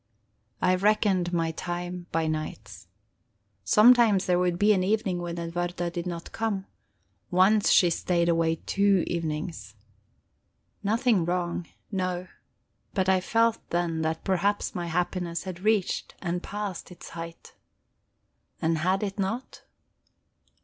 [0.63, 2.87] I reckoned my time by nights.
[3.63, 6.65] Sometimes there would be an evening when Edwarda did not come
[7.29, 9.75] once she stayed away two evenings.
[10.81, 12.27] Nothing wrong, no.
[12.95, 17.53] But I felt then that perhaps my happiness had reached and passed its height.
[18.59, 19.61] And had it not?